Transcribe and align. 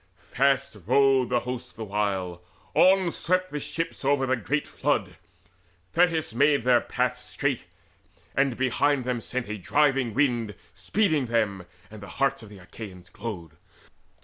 ]Fast 0.33 0.75
rowed 0.87 1.29
the 1.29 1.41
host 1.41 1.75
the 1.75 1.83
while; 1.85 2.41
on 2.73 3.11
swept 3.11 3.51
the 3.51 3.59
ships 3.59 4.03
Over 4.03 4.25
the 4.25 4.35
great 4.35 4.67
flood: 4.67 5.17
Thetis 5.93 6.33
made 6.33 6.63
their 6.63 6.81
paths 6.81 7.21
Straight, 7.23 7.65
and 8.35 8.57
behind 8.57 9.03
them 9.03 9.21
sent 9.21 9.47
a 9.47 9.59
driving 9.59 10.15
wind 10.15 10.55
Speeding 10.73 11.27
them, 11.27 11.67
and 11.91 12.01
the 12.01 12.07
hearts 12.17 12.41
Achaean 12.41 13.03
glowed. 13.13 13.51